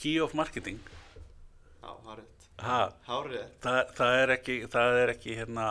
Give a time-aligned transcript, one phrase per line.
[0.00, 0.78] Key of Marketing,
[1.82, 2.46] Já, hárið.
[2.64, 2.78] ha,
[3.08, 3.44] Hárið.
[3.64, 5.66] það, það er ekki, það er ekki hérna,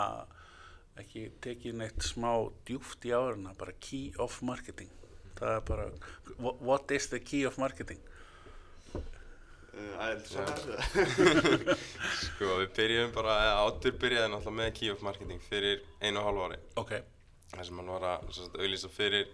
[1.02, 2.32] ekki tekið neitt smá
[2.70, 4.90] djúft í áruna, bara Key of Marketing.
[5.40, 5.86] Það er bara,
[6.38, 8.00] wha- what is the Key of Marketing?
[9.80, 10.78] Æ, svo þessu.
[12.26, 16.48] Sko, við byrjum bara, áttur byrjaði náttúrulega með Key of Marketing fyrir einu og hálfu
[16.50, 16.60] ári.
[16.82, 16.94] Ok,
[17.50, 19.30] Það sem hann var að auglýsa fyrir,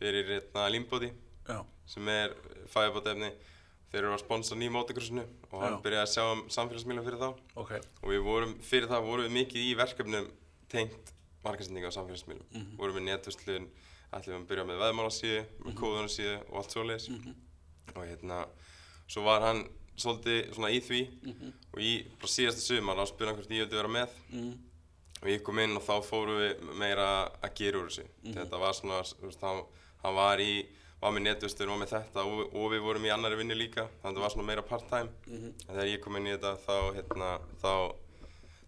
[0.00, 1.10] fyrir hérna,
[1.46, 2.32] já, sem er
[2.72, 3.28] fæðabótefni.
[3.94, 5.22] Þeir eru að sponsa nýjum motocrossinu
[5.52, 7.28] og hann byrjaði að sjá um samfélagsmiðlum fyrir þá.
[7.62, 7.72] ok,
[8.02, 10.26] Og við vorum, fyrir það vorum við mikið í verkefnum
[10.72, 11.12] tengt
[11.44, 12.48] markasendinga á samfélagsmiðlum.
[12.50, 12.76] Mhm.
[12.80, 13.68] Vorum við netverslun,
[14.12, 15.78] ætlum við að byrja með veðmálasíðu, með Mhm.
[15.78, 17.08] kóðunarsíðu og allt svoleiðis.
[17.94, 18.48] Og hérna,
[19.06, 19.64] svo var hann
[19.96, 21.52] svolítið svona í því Mhm.
[21.74, 22.60] og í bara síðasta
[23.06, 24.58] spurði hann hvort ég vildi vera með mm,
[25.22, 28.08] og ég kom inn og þá fórum við meira að gera úr þessu.
[28.24, 29.62] Þetta var svona, þú veist, hann,
[30.02, 30.66] hann var í,
[31.04, 34.16] var með netvistur og með þetta og, og við vorum í annari vinnu líka, þannig
[34.16, 35.12] að það var svona meira part-time.
[35.28, 37.30] En þegar ég kom inn í þetta þá, hérna,
[37.60, 37.72] þá,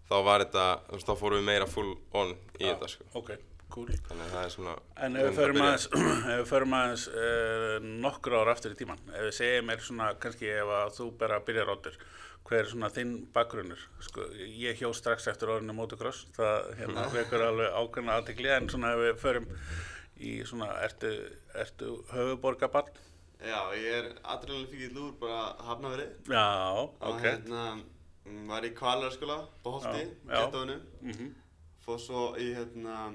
[0.09, 1.87] þá var þetta, þú veist, þá fórum við meira full
[2.21, 3.07] on í þetta, sko.
[3.21, 3.31] ok,
[3.73, 3.87] cool.
[4.09, 4.77] Þannig að það er svona...
[5.07, 5.41] En ef við
[6.51, 10.77] förum aðeins, uh, nokkur ára aftur í tíman, ef við segjum mér svona, kannski ef
[10.83, 11.99] að þú bara byrjar áttur,
[12.47, 13.81] hver er svona þinn bakgrunnur?
[14.05, 18.93] Sko, ég hjó strax eftir orðinu motocross, það hérna vekur alveg ákveðna aðtekli, en svona
[18.93, 19.55] ef við förum
[20.19, 21.11] í svona, ertu,
[21.55, 22.89] ertu höfuborgabann?
[23.39, 26.15] Já, ég er adrenalin fyrir lúr bara hafnaverið.
[26.27, 26.45] Já,
[26.81, 27.21] Og ok.
[27.21, 27.81] hérna,
[28.25, 30.45] mm, var í kvalarskóla, på Holti, Já, já.
[30.45, 30.81] gettofinu.
[31.01, 31.35] Mm
[31.87, 33.13] Fór svo í, hérna,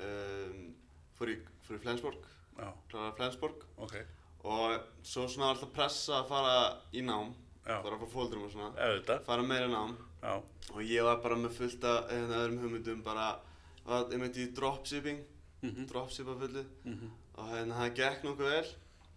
[0.00, 0.74] um,
[1.18, 3.64] fór í, fór í Flensborg, Já, kláraði Flensborg.
[3.82, 3.96] ok,
[4.44, 7.32] Og svo svona var alltaf pressa að fara í nám,
[7.66, 7.80] Já.
[7.82, 8.74] bara frá fóldrum og svona.
[8.76, 9.96] auðvitað, Fara meira nám.
[10.22, 10.42] já,
[10.74, 13.38] Og ég var bara með fullt af hérna, öðrum hugmyndum, bara,
[13.86, 15.24] var einmitt í dropshipping,
[15.64, 15.86] Mhm.
[15.90, 16.64] dropshippa fullu.
[16.84, 17.10] mhm.
[17.36, 18.66] Og hérna, það gekk nokkuð vel.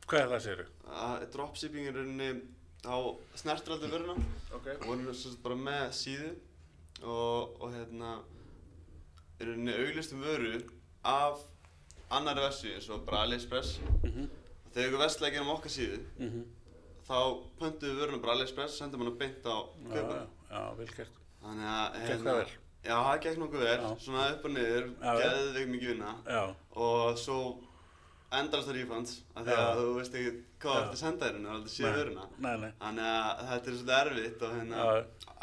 [0.07, 2.29] Hvað er það, að dropshipping er rauninni
[2.87, 2.95] á
[3.35, 4.15] snertur aldrei vöruna
[4.55, 4.67] Ok.
[4.81, 6.29] og vorum sem sagt bara með síðu
[7.03, 8.11] og, og hérna
[9.39, 10.61] er rauninni auglistum vöru
[11.03, 11.41] af
[12.09, 14.29] annari versi eins og bara AliExpress Mhm,
[14.65, 16.45] og þegar ykkur vestlega gerum okkar síðu mhm.
[17.07, 17.17] þá
[17.59, 20.87] pöntum við vöruna bara AliExpress og sendum hana beint á Já, kaupana já, já, vel
[20.95, 21.19] gert.
[21.43, 22.51] þannig að hérna, Gekk það vel?
[22.85, 23.95] Já, það gekk nokkuð vel, Já.
[23.99, 25.13] svona upp og niður, já.
[25.21, 26.43] geðveik mikið vinna Já,
[26.75, 27.39] og svo
[28.31, 29.63] endalast refunds af því Já.
[29.63, 30.77] að þú veist ekki hvað Já.
[30.77, 31.97] þú ert að senda þér og aldrei séð Nei.
[31.97, 32.71] vöruna nei, nei.
[32.81, 34.85] Þannig að þetta er svolítið erfitt og hérna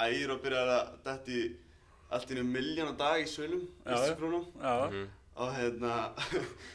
[0.06, 1.42] ægir og byrjar að detta í
[2.14, 3.96] allt í einu miljón á dag í svölum, Já, já.
[3.98, 5.08] ístakrónum Já, Mhm.
[5.36, 5.92] og hérna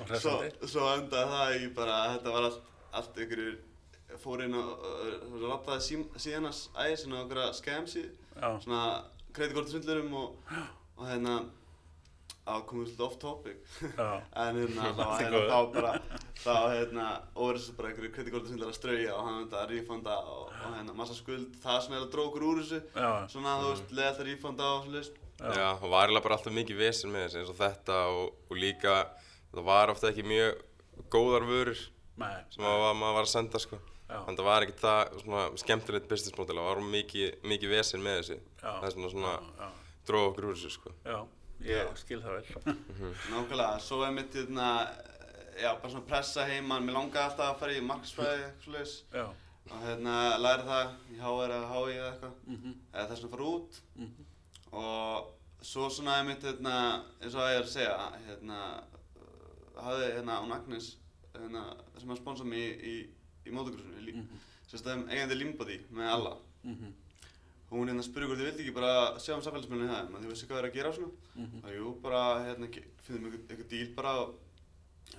[0.01, 0.33] Og svo,
[0.67, 2.61] svo endaði það í bara að þetta var allt,
[2.93, 3.57] allt ykkur
[4.19, 7.37] fór inn og uh, rappaði sí, síðan hans ægir svona okkur
[7.87, 8.09] síðu
[8.41, 8.81] já, svona
[9.37, 10.57] kreditkortasvindlurum og,
[10.97, 11.37] og hérna
[12.49, 13.57] á komum við svolítið off topic
[14.43, 15.93] en hérna þá, hérna, þá bara
[16.39, 17.07] þá hérna
[17.61, 21.17] svo bara einhverju kreditkortasvindlar að strauja og hann þetta að refunda og, og hérna massa
[21.17, 24.71] skuld það sem er að drókur úr þessu Já, svona þú veist leða alltaf refunda
[24.75, 25.53] og svona list Já.
[25.55, 28.57] Já, og var eiginlega bara alltaf mikið vesen með þessu eins og þetta og, og
[28.59, 28.95] líka
[29.53, 30.65] það var ofta ekki mjög
[31.13, 31.79] góðar vörur
[32.19, 33.79] nei, sem að, maður var að senda sko.
[34.09, 34.17] Já.
[34.25, 38.03] Þannig að það var ekki það svona skemmtilegt business model, það var mikið, mikið vesen
[38.03, 38.39] með þessu.
[38.61, 39.33] Það er svona svona
[40.09, 40.93] dróð okkur úr þessu sko.
[41.05, 41.19] já,
[41.69, 42.75] ég skil það vel.
[43.33, 44.69] nákvæmlega svo er mitt hérna
[45.59, 49.25] já bara svona pressa heimann mér langaði alltaf að fara í marksfræði eitthvað svona Já,
[49.69, 52.37] og hérna læra það í HR eða HI eða eitthvað.
[52.55, 53.81] Mhm, eða þess að fara út.
[53.95, 54.23] Mhm,
[54.79, 56.75] og svo svona einmitt hérna
[57.19, 57.97] eins og að ég er að segja
[58.29, 58.59] hérna
[59.79, 60.87] hafði hérna án Agnes
[61.35, 61.63] hérna
[61.99, 62.95] sem að sponsa mig í, í,
[63.47, 64.41] í mótogrúsinu í, mhm,
[64.71, 66.33] sérstæðum eigandi Limbody með alla
[67.69, 70.29] mhm, hún hérna spurði hvort þið vildi ekki bara sjá um samfélagsmiðlunni það en þið
[70.33, 71.11] vissi hvað það er að gera og svona.
[71.35, 72.69] Mhm, og jú bara hérna
[73.05, 74.35] finnum ykkur, ykkur díl bara og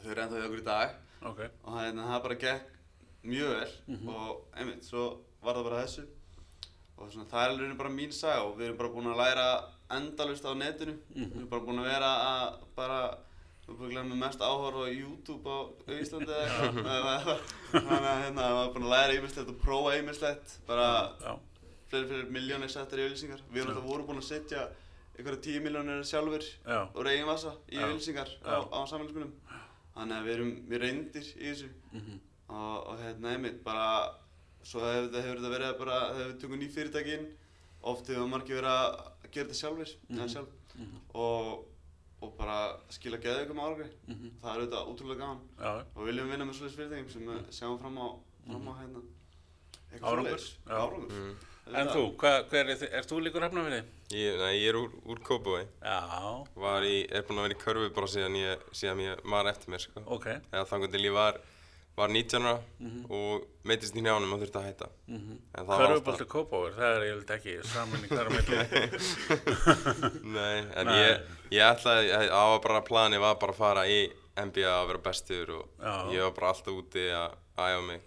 [0.03, 0.91] þau eru ennþá hjá okkur í dag.
[1.31, 2.65] Ok, og hérna það bara gekk
[3.25, 4.09] mjög vel Mhm.
[4.09, 6.07] og einmitt svo var það bara þessu.
[7.01, 9.65] Og svona það er alveg bara mín saga og við erum bara búin að læra
[9.91, 10.95] endalust á netinu.
[11.15, 11.31] Mhm.
[11.31, 13.01] við erum bara búin að vera að bara
[13.67, 17.41] við erum að glemja mest áhör á YouTube á Íslandi eitthvað.
[17.73, 19.13] Þannig að hérna við erum búin að læra
[21.91, 24.61] og fleiri fleiri miljónir settar í auðlýsingar við erum alltaf voru búin að setja
[25.19, 29.33] einhverja tíu miljónir sjálfur já, úr eigin vasa í auðlýsingar á, á samfélagsmiðlum.
[29.97, 31.71] Þannig að við erum við reyndir í þessu.
[31.93, 33.89] Mhm, og, og hérna einmitt bara
[34.63, 37.27] svo hefur þetta, þetta verið bara þegar við tökum ný fyrirtæki inn
[37.91, 40.33] oft hefur margir verið að gera þetta sjálfur eða Mhm.
[40.37, 40.57] sjálf.
[40.79, 41.67] Mhm, og,
[42.23, 42.59] og bara
[42.95, 45.43] skila geða ykkur með árgri mhm, það er auðvitað útrúlega gaman.
[45.59, 48.07] Já, og við viljum vinna með svolítið fyrirtækjum sem við sjáum fram á,
[48.47, 49.03] fram á hérna.
[49.91, 50.11] Eitthvað Mhm.
[50.11, 50.77] Árangur, já.
[50.79, 51.11] árangur.
[51.11, 51.35] Mm.
[51.77, 53.85] En þú, hvað, hver er er þú líkur hafnafyrir?
[54.11, 56.01] Ég, nei, ég er úr, úr Kópavogi, Já,
[56.59, 59.71] var í, er búinn að vera í körfu bara síðan ég, síðan ég man eftir
[59.71, 60.03] mér sko.
[60.07, 61.39] ok, Eða þannig til ég var,
[61.97, 62.59] var 19 ára
[63.11, 64.89] og meittist í njánum og þurfti að hætta.
[65.11, 68.59] En það var Körfubolti Kópáver, það er eiginlega ekki saminning þar á milli.
[70.37, 70.99] Nei, en Nei.
[71.01, 71.25] ég,
[71.55, 74.01] ég ætlaði, ég- það var bara plani var bara að fara í
[74.41, 75.95] NBA að vera bestur og Já.
[76.15, 78.01] ég var bara alltaf úti að æfa mig.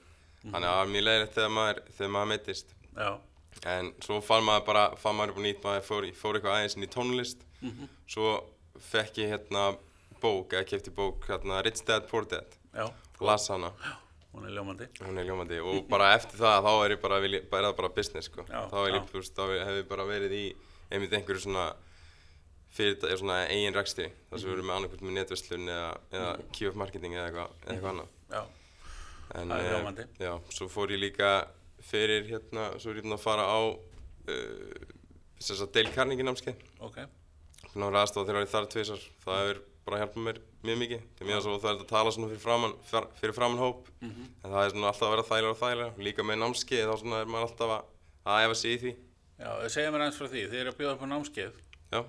[0.43, 2.73] Þannig að það var mjög leiðilegt þegar maður, þegar maður meittist.
[2.97, 3.11] Já,
[3.69, 6.75] En svo fann maður bara, fann maður upp á nýtt, maður fór, fór eitthvað aðeins
[6.77, 7.45] inn í tónlist.
[8.09, 8.33] Svo
[8.91, 9.65] fekk ég hérna
[10.23, 12.57] bók, eða kefti bók, hérna Rich Dad Poor Dad.
[12.73, 12.87] já,
[13.21, 13.69] Las hana,
[14.33, 14.87] hún er ljómandi.
[14.99, 17.73] hún er ljómandi og bara eftir það þá er ég bara, vil ég, bara, er
[17.77, 18.43] bara business sko.
[18.49, 19.07] Já, þá er ég, já.
[19.11, 20.43] þú veist, þá hef ég bara verið í
[20.91, 21.67] einmitt einhverju svona
[22.73, 24.07] fyrir þetta, svona eigin rekstri.
[24.31, 27.73] Það sem við erum með annarkvæmt með netverslun eða, eða QF marketing eða eitthvað, eða
[27.75, 28.13] eitthvað annað.
[28.33, 28.43] Já,
[29.33, 30.03] En, Það er eh, ljómandi.
[30.19, 31.29] Já, svo fór ég líka
[31.89, 34.87] fyrir hérna, svo er ég búinn að fara á uh,
[35.43, 36.63] þess að Dale Carnegie námskeið.
[36.87, 36.97] ok,
[37.73, 39.05] Búinn að aðstofa þegar ég þar tvisar.
[39.23, 41.01] Það hefur bara hjálpað mér mjög mikið.
[41.17, 43.87] Til mér svo það er að tala svona fyrir framann, fyr- fyrir framann hóp.
[44.03, 44.27] Mhm.
[44.43, 46.03] En það er svona alltaf að vera þægilega og þægilega.
[46.07, 47.89] Líka með námskeið þá svona er maður alltaf að,
[48.29, 48.93] að æfa sig í því.
[49.43, 51.53] já, segja mér eins frá því, þið eru að bjóða upp á námskeið.
[51.93, 51.99] Já.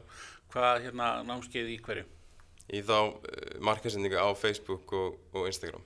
[0.54, 2.04] Hvað hérna námskeið í hverju?
[2.74, 3.16] Í þá uh,
[3.60, 5.82] markasendingu á Facebook og, og Instagram.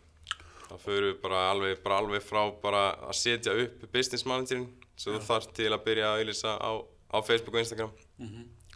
[0.68, 4.66] Það fyrir við bara alveg, bara alveg frá bara að setja upp business managerinn
[4.98, 7.92] sem þú þarf til að byrja að auðlýsa á, á Facebook og Instagram.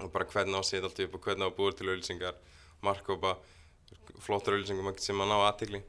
[0.00, 2.38] Og bara hvernig á að setja allt upp og hvernig á að búa til auðlýsingar,
[2.82, 3.34] markkópa,
[4.24, 5.82] flottar auðlýsingum sem að ná aðtikli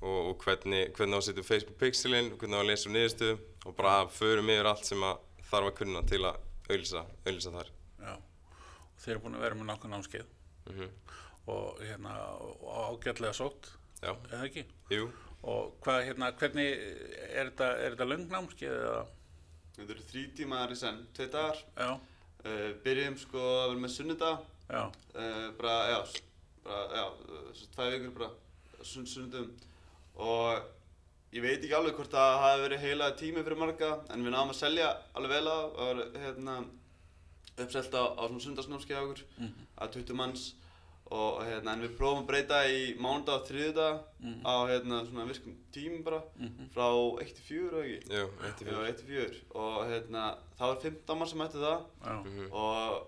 [0.00, 2.94] og, og hvernig, hvernig á að setja upp Facebook pixelin, hvernig á að lesa um
[2.96, 5.18] niðurstöðum og bara förum yfir allt sem að
[5.50, 6.38] þarf að kunna til að
[6.70, 7.72] auðlýsa, auðlýsa þar.
[8.00, 8.14] já.
[8.14, 10.30] Og þið eru búin að vera með nokkuð námskeið.
[10.70, 10.88] Mm
[11.50, 14.64] og hérna og ágætlega sótt, Já, eða ekki?
[14.94, 15.10] jú,
[15.40, 16.66] Og hvað hérna, hvernig,
[17.32, 19.04] er þetta, er þetta löng námskeið eða?
[19.76, 21.62] Þetta eru þrý tímar í senn, tvei dagar.
[21.76, 21.90] Já,
[22.40, 24.38] Uh, byrjum sko að vera með sunnudag.
[24.70, 24.82] já,
[25.12, 25.98] Uh, bara, já,
[26.64, 28.30] bara, já, uh, svo tvei vikur bara
[28.82, 29.50] sunn, sunnudum.
[30.16, 30.62] Og
[31.36, 34.54] ég veit ekki alveg hvort það hafi verið heila tími fyrir marga, en við náðum
[34.54, 35.58] að selja alveg vel á.
[35.76, 36.54] Það var hérna
[37.60, 39.22] uppselt á, á svona sundagsnámskeið á okkur,
[39.76, 40.46] að 20 manns.
[41.10, 43.96] Og hérna, en við prófum að breyta í mánudag og þriðudag
[44.46, 46.20] á hérna svona virkum tímum bara,
[46.74, 46.84] frá
[47.24, 48.12] 1 til 4 eða ekki?
[48.14, 48.84] jú, eitt í Já, fyrir.
[48.92, 50.26] 1 til 4 og hérna,
[50.60, 52.52] það var 15 mann sem ætti það já, Mhm.
[52.52, 53.06] og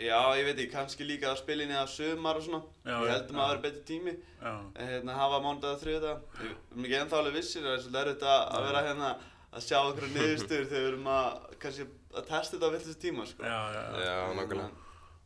[0.00, 2.96] já, ég veit ekki, kannski líka að spila inn í það sumar og svona Já,
[2.96, 5.82] ég já, held um að það vera betri tími já, en hérna, hafa mánudag og
[5.84, 9.10] þriðudag við erum ekki ennþá alveg vissir, það er svolítið erfitt að, að vera hérna
[9.52, 11.84] að sjá okkur niðurstöður þegar við erum að kannski
[12.16, 13.44] að testa þetta á villast tíma sko.
[13.44, 14.04] já, já, já.
[14.08, 14.70] Já, nákvæmlega.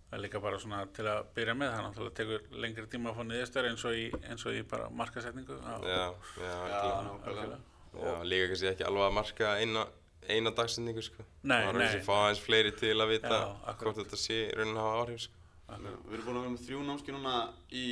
[0.07, 3.17] Það er líka bara svona til að byrja með, það náttúrulega tekur lengri tíma að
[3.19, 5.57] fá niðurstöður eins og í, eins og í bara markasetningu.
[5.59, 6.05] Já, Já,
[6.39, 7.57] já,
[7.97, 9.83] Já, líka kannski ekki alveg að marka eina,
[10.29, 11.25] eina dagsendingu, sko.
[11.49, 11.87] Nei, Það er nei.
[11.87, 13.39] þessi fá aðeins fleiri til að vita
[13.81, 15.43] hvort þetta sé í raunin að hafa áhrif, sko.
[15.67, 17.35] Við erum búin að vera með þrjú námski núna
[17.75, 17.85] í,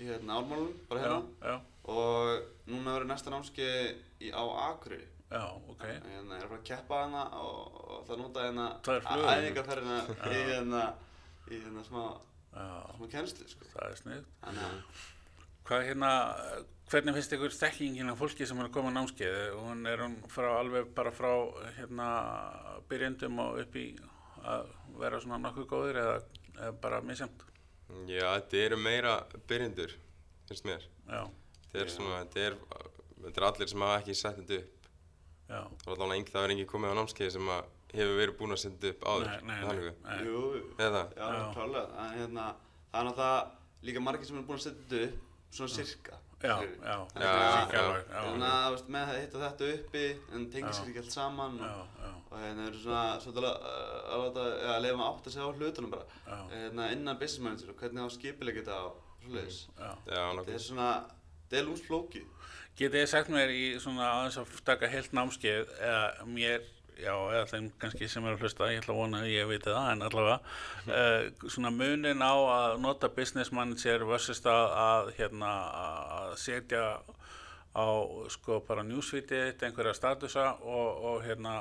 [0.00, 1.56] í hérna, ármálunum, bara hérna já,
[1.92, 3.66] og núna verður næsta námski
[4.24, 5.82] í, á Akureyri já, ok.
[5.84, 9.28] Hérna, ég er bara að keppa hana og, og það nota hérna Tvær flugur.
[9.34, 10.82] æfingarferðina í hérna,
[11.54, 12.02] í hérna smá,
[12.52, 13.68] smá kennslu, sko.
[13.74, 14.82] það er að,
[15.68, 16.10] Hvað hérna,
[16.88, 19.34] hvernig finnst ykkur þekkingin af fólki sem er að koma á námskeið?
[19.60, 21.32] Hún er hún frá alveg bara frá
[21.76, 22.06] hérna
[22.88, 23.84] byrjendum og upp í
[24.48, 24.70] að
[25.02, 26.14] vera svona nokkuð góðir eða,
[26.54, 27.44] eða bara misjæmt?
[28.08, 29.12] Já, þetta eru meira
[29.48, 29.92] byrjendur,
[30.48, 30.88] finnst mér.
[31.08, 31.22] Já,
[31.68, 32.54] Þetta er svona, þetta er,
[33.26, 34.88] þetta er allir sem hafa ekki sett þetta upp.
[35.48, 38.36] já, Það er allavega engin, það er engin komið á námskeið sem að hefur verið
[38.38, 39.26] búinn að setja upp áður.
[39.28, 39.92] nei, nei, þannig.
[40.04, 40.24] nei, nei.
[40.28, 40.40] jú,
[40.78, 41.52] já, Já.
[41.54, 41.88] klálega.
[42.04, 42.46] En hérna,
[42.92, 43.50] það er náttúrulega
[43.88, 46.18] líka margir sem er búin að þetta upp, svona sirka.
[46.38, 50.02] Já, já, Þannig Já, að- að, með að hitta þetta uppi,
[50.32, 50.76] en tengir Já.
[50.78, 51.96] sér ekki allt saman og,
[52.30, 53.56] og hérna, erum svona, svolítið að,
[54.14, 56.06] að ja, að leifa maður átt að segja á hlutunum bara.
[56.52, 59.58] Hérna, innan business manager og hvernig á skipilega þetta og svoleiðis.
[60.06, 60.88] Þetta er svona,
[61.50, 62.26] þetta lúmsflókið.
[62.78, 66.62] Getið þið sagt mér í svona aðeins að taka heilt námskeið eða mér,
[66.98, 69.70] já, eða þeim kannski sem er að hlusta, ég ætla að vona að ég viti
[69.70, 70.38] það, en allavega,
[70.90, 75.52] uh, svona munin á að nota business manager versus það að, hérna,
[76.18, 76.84] að setja
[77.78, 77.86] á,
[78.34, 81.60] sko, bara newsfeedið einhverja statusa og, og hérna,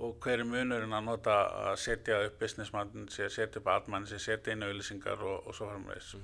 [0.00, 4.54] og hver er munurinn að nota að setja upp business manager, setja upp admanager, setja
[4.54, 6.14] inn auðlýsingar og, og svo framvegis.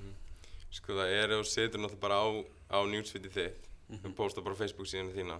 [0.77, 2.27] Sko það er ef þú setur náttúrulega bara á,
[2.75, 5.37] á newsfeedið þitt, þú postar bara á Facebook síðan þína,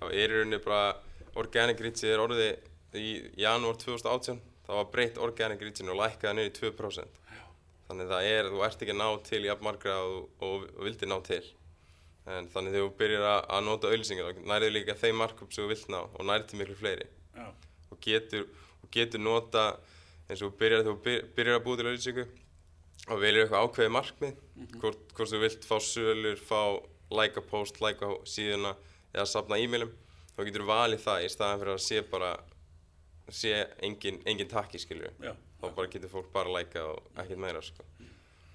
[0.00, 0.96] þá er í rauninni bara
[1.40, 3.10] organic reachið er orðið í
[3.40, 7.22] janúar 2018, það var breytt organic reachinu og lækkaði niður í 2%.
[7.86, 11.08] Þannig það er, þú ert ekki að ná til í jafnmargra og, og, og vildir
[11.12, 11.42] ná til.
[12.26, 15.62] En þannig þegar þú byrjar að, að nota auðlýsingar, þá nærið líka þeim markup sem
[15.62, 17.06] þú vilt ná og nærið til miklu fleiri.
[17.36, 17.46] Já,
[17.94, 18.48] og getur,
[18.82, 19.66] og getur nota
[20.26, 22.24] eins og byrjar, þegar þú byr- byrjar að búa til auðlýsingu
[23.06, 24.40] og velur eitthvað ákveðið markmið
[24.80, 26.60] hvort, hvort þú vilt fá sölur, fá
[27.10, 28.74] læka post, læka síðuna
[29.14, 29.92] eða safna e-mailum
[30.36, 32.32] þá getur þú valið það í staðan fyrir að sé bara
[33.32, 35.12] sé engin, engin takki skilju
[35.60, 37.84] þá bara getur fólk bara læka og ekkert meira sko.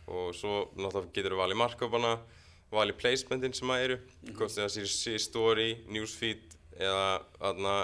[0.07, 2.13] og svo náttúrulega getur þú valið markkópana
[2.71, 3.97] valið placementin sem það eru
[4.37, 7.07] hvort það sé, story, newsfeed eða
[7.49, 7.75] aðna,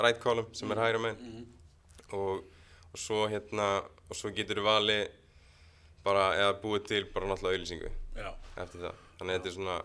[0.00, 1.44] right column sem er hægra megin.
[2.16, 2.46] Og,
[2.90, 3.68] og svo hérna
[4.08, 5.02] og svo getur þú valið
[6.04, 7.90] bara eða búið til bara náttúrulega auðlýsingu
[8.64, 9.02] eftir það.
[9.18, 9.76] Þannig að þetta er svona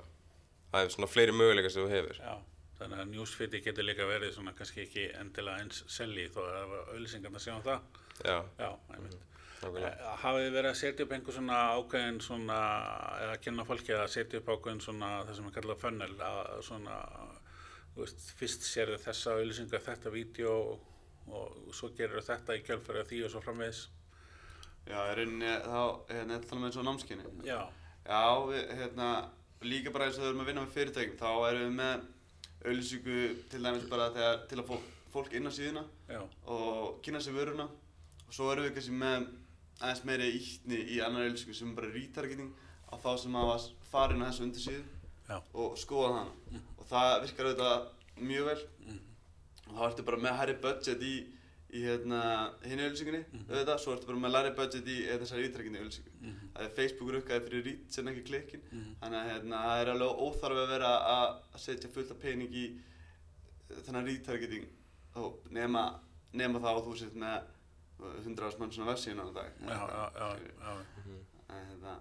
[0.76, 2.36] það er svona fleiri möguleika sem þú hefur já.
[2.76, 7.40] Þannig að newsfeedi getur líka verið svona kannski ekki endilega eins selji þó að auðlýsingarna
[7.40, 7.86] sjá um það.
[8.26, 9.16] já, Já, einmitt.
[9.62, 12.58] nákvæmlega Eh, Hafið þið verið að setja upp einhver svona ákveðin svona,
[13.24, 16.98] eða kenna fólki að setja upp ákveðin svona, það sem er kallað funnel, að svona,
[17.96, 20.54] þú veist, fyrst sérðu þessa auðlýsinga, þetta vídeo
[21.32, 23.80] og svo gerir þetta í kjölfæri af því og svo framvegis.
[24.86, 25.80] Já, í rauninni þá,
[26.12, 27.32] hérna, þetta tala með eins og námskinni.
[27.48, 27.62] Já,
[28.06, 29.10] Já, við, hérna,
[29.64, 32.04] líka bara eins og þau erum að vinna með fyrirtækjum, þá erum við með
[32.66, 33.18] auðlýsingu
[33.52, 36.22] til dæmis bara þegar, til að fólk, fólk inn á síðuna já,
[36.52, 37.68] og kynna sér vöruna.
[38.26, 39.28] Og svo erum við kannski með
[39.80, 42.52] aðeins meiri íttni í annar auðlýsingu sem er bara retargeting
[42.90, 43.58] á þá sem hafa
[43.92, 46.62] farin á þessu undir síðu og skoða hana.
[46.80, 48.60] Og það virkar auðvitað mjög vel.
[49.66, 51.16] Og þá ertu bara með hærri budget í,
[51.74, 52.20] í hérna,
[52.64, 56.16] hinni auðlýsingunni auðvitað, svo ertu bara með læri budget í þessari retargeting auðlýsingu
[56.56, 58.64] það er Facebook rukkaði fyrir rít sem ekki klikkin.
[59.02, 62.66] Þannig að hérna, það er alveg óþarfi að vera að setja fullt af pening í
[62.72, 64.70] eh, þennan retargeting.
[65.20, 65.84] Og nema,
[66.36, 67.52] nema það að þú sett með
[68.24, 69.60] 100 mann svona vefsíðan á dag.
[69.68, 71.20] Já, já, já,
[71.50, 71.98] hérna,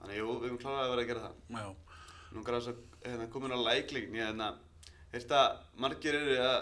[0.00, 1.70] þannig jú, við erum kláraði að vera að gera það.
[2.32, 4.50] Nú græðis að hérna, komin á lækling ég hérna,
[5.12, 6.58] heyrst að margir eru að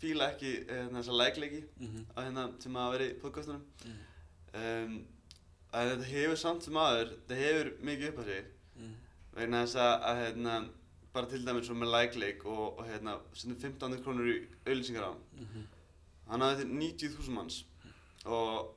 [0.00, 2.04] fíla ekki hérna, þessa lækleiki Mhm.
[2.16, 3.62] á hérna sem að vera í podcastunum
[4.54, 5.06] um,
[5.72, 8.44] að þetta hefur samt sem aður þetta hefur mikið upp á sig
[8.78, 8.94] Mhm.
[9.34, 10.68] vegna þess að, að hérna,
[11.12, 15.10] bara til dæmis svo með lækleik og, og hérna, sendum 1500 krónur í auðlýsingar á
[15.12, 15.66] hann Mhm.
[16.28, 17.64] hann hafði til 90.000 manns
[18.24, 18.74] og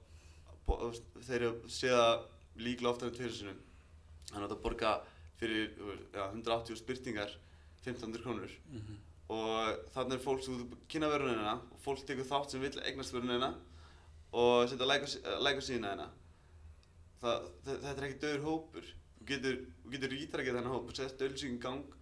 [0.68, 2.24] veist, þeir eru séða
[2.58, 3.58] líklega oftar en tveir sinum
[4.32, 5.02] hann átti að borga
[5.40, 5.72] fyrir
[6.14, 7.30] ja, 180 spyrtingar
[7.86, 8.98] 1500 krónur Mhm.
[9.32, 13.54] Og þannig er fólk sem kynna vörunina og fólk tekur þátt sem vill eignast vörunina
[14.36, 16.10] og setja like á like á síðuna hérna.
[17.22, 18.92] Þetta er ekki döður hópur.
[19.22, 19.58] Þú getur,
[19.94, 21.98] getur ítrakið þennan hóp og sett auðlýsingin í gang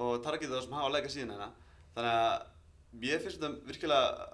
[0.00, 1.50] og targetið það sem hafa like á síðuna hérna.
[1.96, 4.28] Þannig að ég finnst þetta virkilega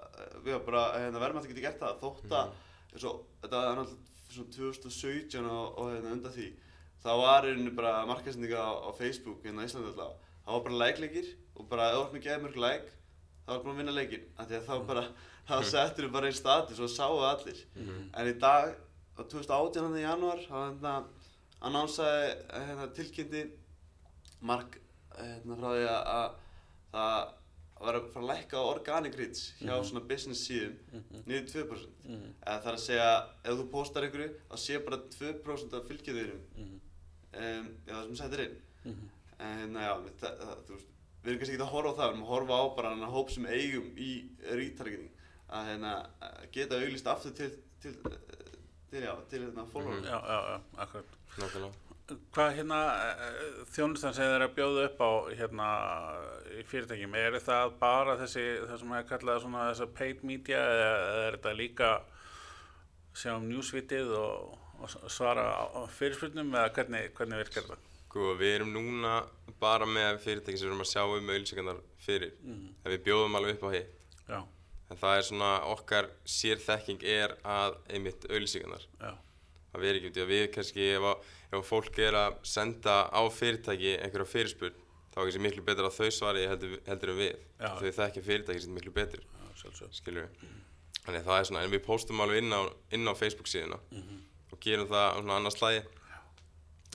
[0.45, 2.01] við hafa bara, hérna, verðum alltaf getið gert það.
[2.03, 2.53] Þótt að
[2.93, 6.51] eins og þetta er náttúrulega svona 2017 og, og hérna, undan því
[7.03, 10.79] þá var einhvern bara markasendinga á, á Facebook hérna í Íslandi alltaf það var bara
[10.83, 12.87] lækleikir og bara ef þú ert með geða mörg læk
[13.43, 15.03] þá var bara að vinna leikin því að þá bara
[15.47, 17.59] þá settur við bara einn status og sáu allir.
[18.15, 18.73] En í dag
[19.13, 20.93] á 2018 hann í janúar þá hérna
[21.63, 23.43] annánsaði hérna, tilkynnti
[24.43, 24.77] mark
[25.17, 26.27] hérna, frá því að, að
[26.93, 27.31] það
[27.83, 30.75] var að fara að lækka á organic reach hjá svona business síðum
[31.27, 32.07] niður 2%
[32.45, 33.07] eða það er að segja
[33.43, 38.45] ef þú postar einhverju þá sé bara 2% af fylgjöðurum um, já, það sem settir
[38.47, 38.55] inn
[39.43, 40.89] en já, það, það, þú veist
[41.23, 43.13] við erum kannski ekki að horfa á það, við erum að horfa á bara hann
[43.13, 44.11] hóp sem eigum í
[44.49, 45.11] retargeting
[45.53, 45.93] að hérna
[46.53, 47.51] geta auglist aftur til
[47.83, 47.95] til,
[48.91, 51.17] til já, til hérna follower já, já, já, akkurat.
[51.37, 51.79] nákvæmlega
[52.35, 55.67] Hvað hérna eh, þjónustan sem þeir eru að bjóða upp á hérna
[56.51, 60.89] í fyrirtækjum, er það bara þessi, það sem er kallað svona þessa paid media eða
[60.97, 61.93] eða er þetta líka
[63.15, 65.47] sjá um newsvitið og, og svara
[65.95, 67.87] fyrirspurnum eða hvernig, hvernig virkar það?
[68.13, 69.23] Sko, við erum núna
[69.57, 72.33] bara með fyrirtæki sem við erum að sjá um auðlýsingarnar fyrir.
[72.45, 74.03] En við bjóðum alveg upp á hitt.
[74.27, 74.39] Já,
[74.93, 79.09] en það er svona okkar sérþekking er að einmitt auðlýsingarnar já,
[79.71, 82.99] það veri ekki út í að við kannski ef, að, ef fólk er að senda
[83.09, 84.77] á fyrirtæki einhverja fyrirspurn
[85.09, 87.33] þá er kannski miklu betur að þau svari heldur, heldur en við.
[87.57, 87.71] Já.
[87.81, 89.25] þau þekkja fyrirtæki sem miklu betur.
[89.89, 90.53] Skilur við
[91.03, 92.61] þannig að það er svona en við postum alveg inn á,
[92.93, 93.81] inn á Facebook síðuna
[94.53, 95.83] og gerum það svona annars slæði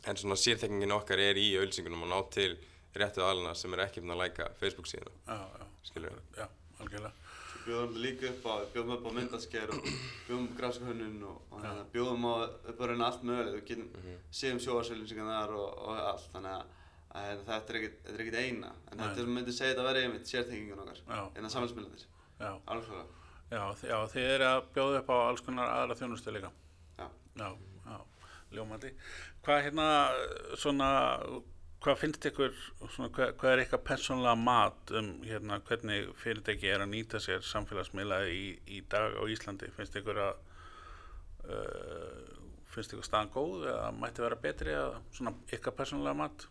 [0.07, 2.52] en svona sérþekkingin okkar er í auðlýsingunum að ná til
[2.99, 5.38] réttu alana sem er ekki búin að læka Facebook síðuna Já,
[5.95, 6.47] já, já,
[6.81, 7.12] algjörlega.
[7.69, 9.88] Bjóðum líka upp á, bjóðum upp á myndasker og
[10.26, 12.35] bjóðum upp græskahönnun og, og hérna, bjóðum á
[12.73, 14.19] upp á raun allt mögulegt og getum mm -hmm.
[14.33, 16.64] séum sjóarsvölinsingar þar og, og allt þannig að,
[17.12, 19.07] að hérna, þetta er ekkit, þetta er ekkit eina en Nei.
[19.07, 21.23] þetta er myndi segja þetta að vera einmitt sértengingun okkar Já.
[21.37, 22.05] innan samfélagsmiðlandir,
[22.40, 23.19] Já, alveg klálega
[23.50, 26.50] já, þi- já, þið eru að bjóða upp á alls konar aðra þjónustu líka.
[26.99, 27.07] Já.
[27.37, 27.49] Já, já,
[28.55, 28.90] ljómandi.
[29.45, 29.87] Hvað hérna,
[30.59, 30.88] svona,
[31.85, 32.55] hvað finnst ykkur,
[32.95, 37.45] svona, hvað, hvað er ykkar persónlega mat um hérna hvernig fyrirtæki er að nýta sér
[37.47, 39.71] samfélagsmiðla í, í dag á Íslandi?
[39.76, 40.40] Finnst ykkur að,
[41.47, 42.38] uh,
[42.73, 46.49] finnst ykkur staðan góð eða mætti vera betri eða svona ykkar persónlega mat?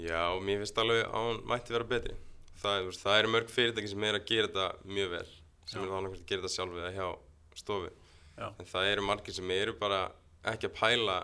[0.00, 2.16] Já, mér finnst alveg að hún mætti vera betri.
[2.62, 5.26] Það, það eru mörg fyrirtæki sem er að gera þetta mjög vel,
[5.68, 5.84] sem Já.
[5.84, 7.08] er þá annarkvæmt að gera þetta sjálf eða hjá
[7.58, 7.90] stofu.
[8.34, 8.46] Já.
[8.48, 9.98] En það eru margir sem eru bara
[10.52, 11.16] ekki að pæla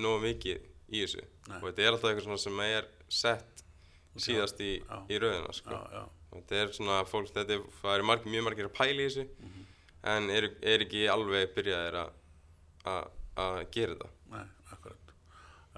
[0.00, 1.24] nógu mikið í þessu.
[1.48, 1.56] Nei.
[1.60, 3.64] Og þetta er alltaf eitthvað svona sem er sett
[4.20, 4.70] síðast í,
[5.10, 5.70] í rauðina, sko.
[5.76, 8.74] Já, já, Og Þetta er svona fólk, þetta er, það eru margir, mjög margir að
[8.76, 9.64] pæla í þessu, Mhm.
[10.12, 12.12] en eru er ekki alveg byrjaðir að,
[12.86, 14.10] að, að gera þetta.
[14.30, 14.96] nei, akkurat.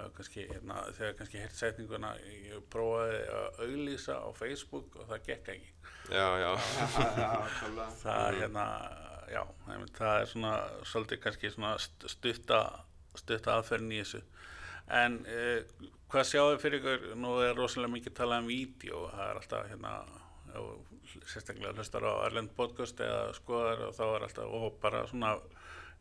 [0.03, 5.25] Er kannski, hérna, þegar kannski heilt setninguna, ég prófaði að auglýsa á Facebook og það
[5.27, 5.73] gekk ekki.
[6.13, 6.53] Já, já.
[8.03, 8.67] Það er hérna,
[9.33, 9.43] já,
[9.97, 10.53] það er svona
[10.89, 12.61] svolítið kannski svona st- stutta,
[13.19, 14.23] stutta aðferðin í þessu.
[14.93, 15.63] En eh,
[16.13, 19.93] hvað sjáðu fyrir ykkur, nú er rosalega mikið talað um vídeo, það er alltaf hérna,
[21.23, 25.35] sérstaklega hlustar á Erlend podcast eða skoðar og þá er alltaf, og bara svona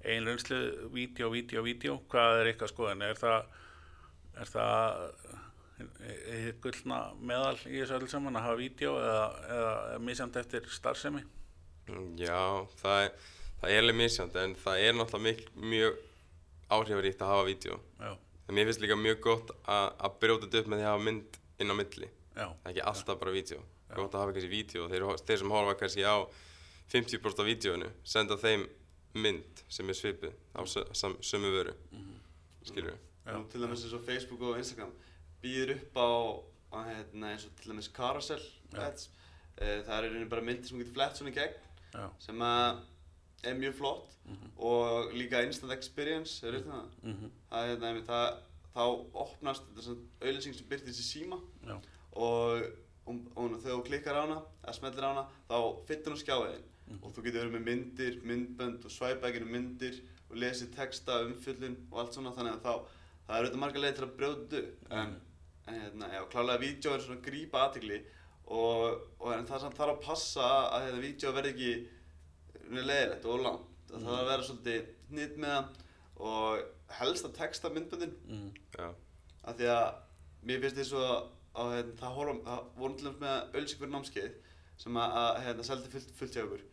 [0.03, 0.57] ein reynslu,
[0.95, 3.03] vídeo, vídeo, vídeo, hvað er ykkar skoðan?
[3.05, 3.51] Er það,
[4.41, 5.03] er það
[6.63, 9.21] gullna meðal í þessu öll saman að hafa vídeo eða,
[9.55, 11.23] eða misjandi eftir starfsemi?
[11.89, 12.41] Mm, Já,
[12.81, 13.11] það er,
[13.61, 15.99] það er alveg misjand en það er náttúrulega mjög, mjög
[16.71, 17.79] áhrifaríkt að hafa vídeo.
[17.99, 18.11] Já,
[18.49, 21.03] En mér finnst líka mjög gott að, að brjóta þetta upp með því að hafa
[21.07, 22.07] mynd inn á milli.
[22.35, 23.59] já, Það er ekki alltaf bara vídeo.
[23.95, 24.87] Gott að hafa kannski vídeo.
[24.91, 26.15] Þeir, þeir sem horfa kannski á
[26.91, 28.65] 50% af vídeoinu, senda þeim
[29.23, 30.61] mynd sem er svipuð á
[31.23, 31.73] sömu vöru.
[32.67, 32.99] Skilur við?
[33.25, 33.33] Já.
[33.37, 34.91] Nú til dæmis eins og Facebook og Instagram
[35.43, 36.07] býður upp á
[36.81, 38.41] að, hérna, eins og til dæmis carousel
[38.73, 38.81] Já.
[38.89, 39.07] ads.
[39.61, 41.55] Eh, það er í rauninni bara myndir sem getur flett svona í gegn
[41.93, 42.81] já, sem að
[43.49, 44.17] er mjög flott
[44.61, 46.87] og líka instant experience er það?
[47.03, 48.27] Mhm, það er einmitt það
[48.71, 48.83] þá
[49.23, 51.75] opnast þetta svona auðlýsing sem byrtist í síma já,
[52.13, 52.67] og,
[53.05, 55.57] og, og þegar þú klikkar á hana eða smellir á hana þá
[55.89, 56.69] fyttir hún skjáðin
[57.01, 62.01] og þú getur verið með myndir, myndbönd og svæpækinu myndir og lesið texta, umfyllun og
[62.03, 62.73] allt svona þannig að þá
[63.27, 64.81] það eru þetta marga leið til að þetta upp.
[64.99, 65.13] En,
[65.67, 67.99] en hérna, já, klálega vídeo er svona að grípa aðtegli
[68.51, 71.73] og, og en það samt þarf að passa að þetta vídeo verði ekki
[72.71, 73.67] leiðilegt og langt.
[73.91, 75.87] Það þarf að vera svolítið hnýtt með það
[76.21, 78.15] og helst að texta myndböndin.
[78.27, 78.89] Mhm, Já.
[79.41, 79.85] af því að
[80.45, 81.13] mér finnst þess að,
[81.61, 84.35] að hérna, það, horfum, það vorum til dæmis með ölsík fyrir námskeið
[84.81, 86.63] sem að, að hérna, seldi fullt, fullt hjá okkur.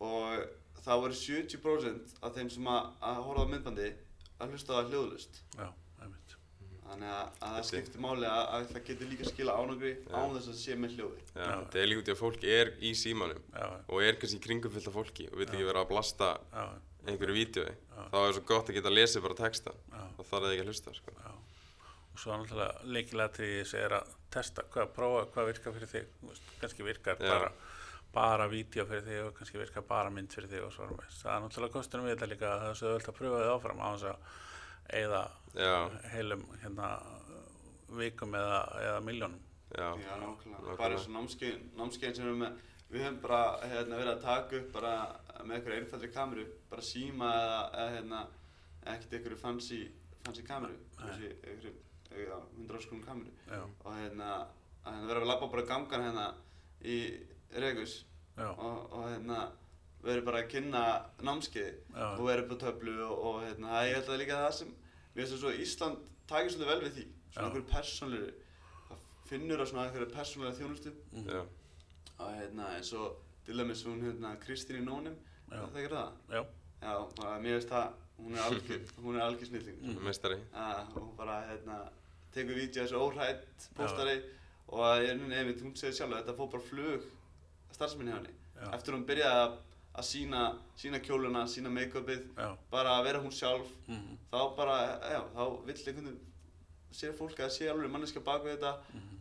[0.00, 3.88] Og það voru 70% af þeim sem að, að horfa á myndbandi
[4.40, 5.66] að hlusta á hljóðlust já.
[6.90, 10.14] Þannig að, að það skiptir máli að, að það getur líka skila ánangri Já.
[10.18, 12.92] án þess að sé með hljóði þetta er líka út í að fólk er í
[12.98, 15.92] símanum Já, og er kannski í kringum fullt af fólki og vil ekki vera að
[15.92, 16.64] blasta já,
[17.08, 17.72] einhverju vídjói.
[18.10, 19.72] Þá er svo gott að geta lesið bara texta.
[19.90, 21.14] Þá þarf það ekki að hlusta, sko.
[22.10, 26.04] Og svo náttúrulega leikilega til þessi er að testa hvað, prófa hvað virkar fyrir þig.
[26.60, 27.30] Kannski virkar Já.
[27.30, 27.50] bara,
[28.14, 30.84] bara vídeo fyrir þig og kannski virkar bara mynd fyrir þig og svo.
[31.22, 32.50] Það er náttúrulega kostunum við þetta líka
[34.88, 35.22] eða
[35.54, 36.88] Já, heilum hérna
[37.98, 39.40] vikum eða, eða miljónum.
[39.74, 39.88] já.
[39.98, 40.76] Já, nákvæmlega.
[40.78, 44.72] Bara og námskeiðin, sem við erum með, við höfum bara hérna, verið að taka upp
[44.72, 44.94] bara
[45.44, 48.20] með einhverju einfaldri kameru, bara síma eða, eða hérna,
[48.84, 49.80] ekkert einhverju fancy,
[50.24, 51.74] fancy kameru, þessi einhverju,
[52.10, 53.34] já, 100 skrúnum kameru.
[53.50, 54.30] Já, Og hérna,
[54.84, 56.28] að hérna vera að labba bara gangan hérna
[56.82, 56.98] í
[57.60, 58.04] Regus
[58.38, 59.50] og, og hérna,
[60.04, 60.82] verið bara að kynna
[61.26, 62.04] námskeiði Já.
[62.16, 64.68] og verið upp á töflu og, og hérna, það- ég held að líka það sem,
[65.14, 65.96] mér finnst það svo Ísland
[66.30, 67.32] takir svolítið vel við því, Já.
[67.34, 68.32] svona einhverju persónleiri,
[68.88, 70.92] það finnur á svona einhverju persónlega þjónustu
[71.26, 71.42] Já,
[72.20, 75.16] og hérna eins og til dæmis hún hérna Kristín í Nónim,
[75.50, 75.60] Já.
[75.60, 76.12] það þekkir það?
[76.30, 76.42] já,
[76.80, 79.78] Já, bara mér finnst það, hún er algjör, hún er algjör snilling.
[79.84, 80.02] Mm.
[80.04, 80.36] meistari.
[80.54, 81.78] Uh, og hún bara hérna
[82.32, 84.14] tekur vídeo þessu óhrætt postari
[84.70, 87.04] og að ég nefnir, hún segir sjálf að þetta fór bara flug
[87.74, 88.34] starfsminni hjá henni.
[88.60, 88.68] Já.
[88.76, 89.56] Eftir hún byrjaði að,
[90.00, 90.42] að sína,
[90.80, 92.26] sína kjóluna, sína make-upið,
[92.72, 94.80] bara að vera hún sjálf, mhm, þá bara,
[95.12, 96.26] já, þá vill einhvern veginn
[96.90, 98.72] sér fólk að sé alveg manneska bak við þetta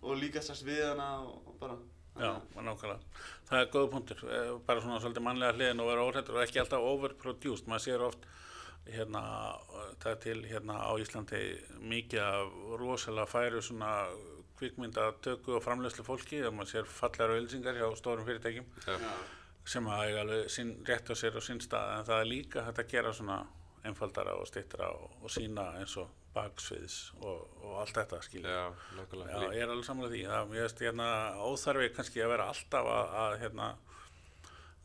[0.01, 1.77] og líka strax við hana og, og bara.
[2.19, 2.97] Já, nákvæmlega.
[3.47, 6.59] Það er góð punktur, eh, bara svona svolítið mannlega hliðin og vera óhrættur og ekki
[6.59, 7.69] alltaf overproduced.
[7.69, 8.25] Maður sér oft
[8.89, 9.21] hérna,
[10.01, 11.43] það er til hérna á Íslandi
[11.93, 13.93] mikið af rosalega færu svona
[14.59, 18.67] kvikmyndatöku og framlegslu fólki og maður sér fallegar auðlýsingar hjá stórum fyrirtækjum.
[18.83, 18.97] Já,
[19.65, 22.63] sem að eiga alveg sinn, rétt á sér og sinn stað en það er líka
[22.67, 23.41] hægt að gera svona
[23.85, 28.55] einfaldara og styttra og, og sína eins og baksviðs og, og allt þetta skilja.
[28.55, 28.65] já,
[28.97, 29.29] nákvæmlega.
[29.43, 30.23] Já, ég er alveg samlega því.
[30.29, 33.69] Það ég veist hérna óþarfi kannski að vera alltaf að, að hérna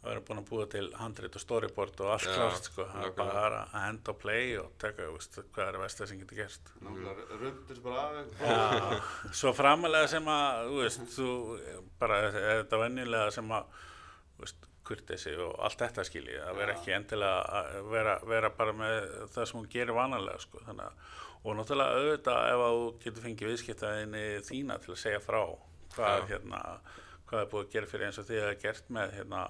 [0.05, 2.85] að vera búin að búa til handrit og storyboard og allt Já, klárt sko.
[2.93, 6.41] Það er bara að henda og play og teka, veist, hvað er versta sem getur
[6.43, 6.73] gerst.
[6.85, 8.43] nákvæmlega, röndur bara af.
[8.45, 11.29] Já, svo framalega sem að, þú veist, þú
[12.03, 13.81] bara þetta venjulega sem að,
[14.45, 18.97] veist, kurtesi og allt þetta skilji að vera ekki endilega að vera, vera bara með
[19.33, 20.61] það sem hún gerir vanalega sko.
[20.67, 25.21] þannig að og náttúrulega auðvitað ef að þú getur fengið viðskiptaðinni þína til að segja
[25.25, 25.41] frá
[25.95, 26.61] hvað, hérna,
[27.29, 29.43] hvað er búið að gera fyrir eins og þið hefur gert með hérna,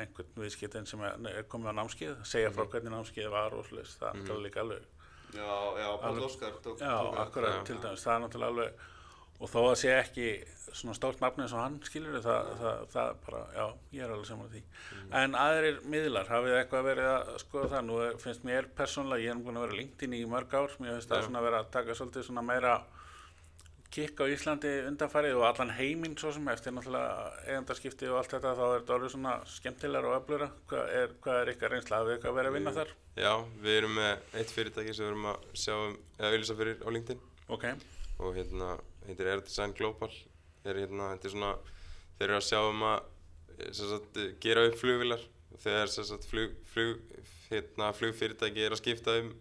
[0.00, 4.00] einhvern viðskiptin sem er, er komið á námskið segja frá hvernig námskið var og slúst
[4.00, 4.90] það er náttúrulega líka alveg
[5.34, 8.84] Já, já, Alveg- Óskar tók, Já, tók akkurat, til dæmis, það er náttúrulega alveg
[9.40, 10.26] og þó að sé ekki
[10.74, 14.26] svona stórt nafni eins og hann skilur það, það, það bara, já, ég er alveg
[14.30, 14.62] saman því.
[15.20, 19.34] En aðrir miðlar, hafið eitthvað verið að skoða það, nú er- finnst mér persónlega, ég
[19.36, 21.26] er búin að vera LinkedIn í mörg ár mér finnst það Já.
[21.28, 22.74] svona vera að taka svolítið svona meira
[23.94, 28.54] kikk á Íslandi undanfarið og allan heiminn svo sem eftir náttúrulega eigandarskipti og allt þetta
[28.58, 32.16] þá er þetta orðið svona skemmtilegar og öflura hvað er, hvað er ykkar reynsla, hafið
[32.16, 32.90] eitthvað verið að vinna þar?
[33.22, 36.82] Já, við erum með eitt fyrirtæki sem við erum að sjá um, eða auðvitað fyrir
[36.82, 37.22] á LinkedIn.
[37.54, 37.68] Ok,
[38.18, 38.72] og hérna,
[39.08, 40.12] heitir Air Design Global.
[40.64, 41.52] Er hérna, þetta er svona
[42.18, 45.22] þeir eru að sjá um að sagt, gera upp flugvilar
[45.62, 47.02] þegar sagt, flug, flug,
[47.50, 49.32] hérna, flugfyrirtæki er að skipta um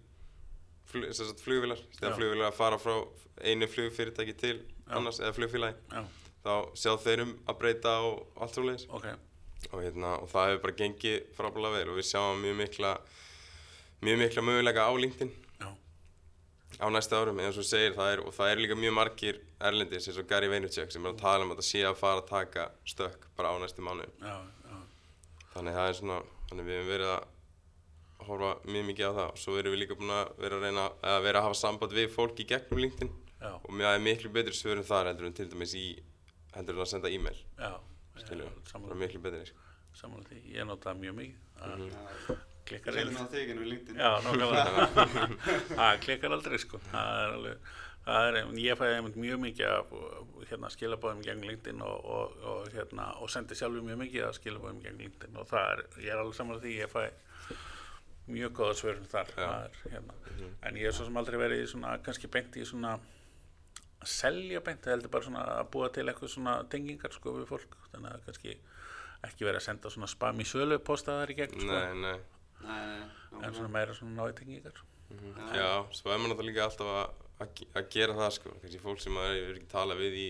[0.90, 2.96] flug, sagt, flugvilar þegar flugvilar að fara frá
[3.44, 4.98] einu flugfyrirtæki til Já.
[5.00, 6.04] annars eða flugfélagi já,
[6.44, 9.08] þá sjá þeir um að breyta og allt svo leiðis ok.
[9.72, 12.92] Og, hérna, og það hefur bara gengið frábæðlega vel og við sjáum mjög mikla
[14.04, 15.32] mjög mikla möguleika á LinkedIn
[16.80, 20.08] á næsta árum eins og segir það er, og það er líka mjög margir erlendis
[20.08, 22.30] eins og Gary Vaynerchuk sem er að tala um að það sé að fara að
[22.32, 24.36] taka stökk bara á næstu mánu já,
[24.70, 24.80] já,
[25.54, 27.24] þannig það er svona þannig við hefum verið að
[28.28, 29.30] horfa mjög mikið á það.
[29.34, 31.96] Og svo erum við líka búin að vera að reyna að vera að hafa samband
[31.98, 33.12] við fólk í gegnum LinkedIn.
[33.44, 35.88] Já, og mér er miklu betri svörum þar heldur en til dæmis í
[36.56, 37.44] heldur en að senda e-mail.
[37.60, 37.74] Já.
[38.72, 39.70] Sammála, miklu betri sko.
[39.98, 41.40] sammála því, ég nota mjög mikið.
[41.60, 42.38] Já,
[42.70, 43.30] klikkar Seljum aldrei.
[43.30, 44.02] á þig inn við LinkedIn.
[44.02, 45.24] Já, nákvæmlega.
[45.80, 46.80] Það klikkar aldrei sko.
[46.92, 47.74] Það er alveg
[48.04, 49.92] það er, ég fæði einmitt mjög mikið af
[50.50, 54.82] hérna, skilabóðum gegn LinkedIn og, og, og, hérna, og sendi sjálfur mjög mikið af skilabóðum
[54.84, 57.06] gegn LinkedIn og það er, ég er alveg sammála því ég fæ
[58.34, 59.56] mjög góða svörum þar það.
[59.64, 60.18] Er, hérna.
[60.68, 62.98] en ég er svo sem aldrei verið í svona, kannski beint í svona
[64.04, 67.50] að selja beint, ég heldur bara svona að búa til eitthvað svona tengingar sko við
[67.52, 67.76] fólk.
[67.94, 68.56] Þannig að kannski
[69.24, 72.18] ekki verið að senda svona spam í sölu posta þar í gegn sko, Nei, nei,
[72.64, 74.80] en svona meira svona náði tengingar.
[75.54, 78.80] Já, svo er maður náttúrulega líka alltaf að, að, ge- að gera það sko, kannski
[78.82, 80.30] fólk sem maður hefur ekki talað við í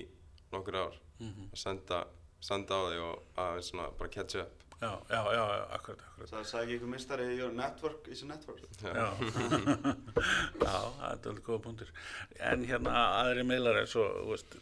[0.53, 1.45] nokkur ár Mhm.
[1.53, 1.99] að senda,
[2.43, 4.51] senda á þig og að svona bara catch up.
[4.83, 6.29] Já, já, já, já, akkurat, akkurat.
[6.33, 8.59] Það sagði ekki einhver mistari your network, is a network?
[8.81, 9.07] Já, já,
[10.59, 11.91] það er alveg góða punktur
[12.51, 14.57] en hérna aðri miðlar eins og þú veist,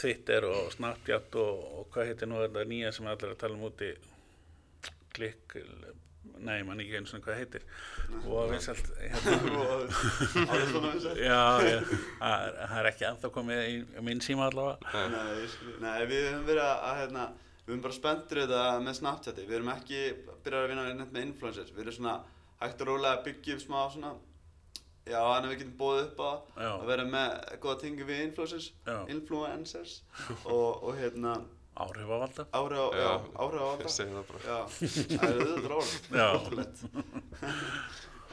[0.00, 3.66] Twitter og Snapchat og, og hvað heitir nú þetta nýja sem allir að tala um
[3.68, 3.90] úti?
[5.16, 5.56] Klikk
[6.40, 7.66] nei, mann ekki eins og hvað heitir.
[8.24, 11.42] Og vinsalt hérna, já,
[12.20, 14.78] það er, ekki ennþá komið í minn síma allavega.
[15.12, 15.46] Nei,
[15.84, 17.28] Nei, við höfum verið að, hérna,
[17.64, 20.02] við höfum bara spenntur þetta með Snapchati, við erum ekki
[20.44, 22.16] byrjað að vinna neitt með influencers, við erum svona
[22.60, 24.10] hægt og rólega að byggja upp smá svona,
[25.08, 26.30] já, þannig að við getum bóðið upp á
[26.60, 26.70] Já.
[26.74, 27.30] að vera með
[27.62, 28.98] góða tengi við influencers, Já.
[29.14, 29.94] influencers
[30.44, 31.32] og, og hérna,
[31.76, 32.46] áhrifavalda.
[32.52, 33.12] Áhrif á, já, Já.
[33.44, 34.40] áhrif á ég segi það bara.
[34.50, 34.58] Já,
[35.16, 36.78] það er auðvitað ótrúlegt.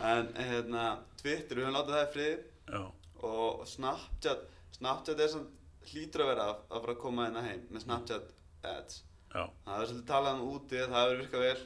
[0.07, 0.85] En hérna,
[1.21, 2.37] Twitter, við höfum látið það í friði.
[2.67, 2.81] Já,
[3.27, 4.43] og Snapchat
[4.77, 5.53] Snapchat er samt
[5.89, 8.33] hlýtur að vera að, að fara að koma inn að heim með Snapchat
[8.73, 8.99] ads.
[9.33, 11.63] Já, það er svolítið talað um úti, það hefur virkað vel.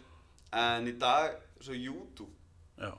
[0.62, 2.32] En í dag, svo YouTube.
[2.82, 2.92] Já,